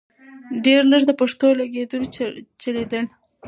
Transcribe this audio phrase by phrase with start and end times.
[0.65, 2.03] ډېر لږ د پښتو لیکدود
[2.61, 3.05] چلیدل.